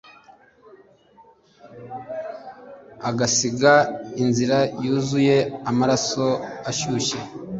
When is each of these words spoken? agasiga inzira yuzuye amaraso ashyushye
agasiga 3.09 3.73
inzira 4.23 4.57
yuzuye 4.83 5.35
amaraso 5.69 6.25
ashyushye 6.69 7.19